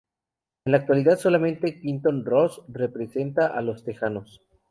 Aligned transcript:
En 0.65 0.71
la 0.71 0.79
actualidad, 0.79 1.19
solamente 1.19 1.79
Quinton 1.79 2.25
Ross 2.25 2.63
representa 2.73 3.45
a 3.45 3.61
los 3.61 3.83
tejanos. 3.83 4.41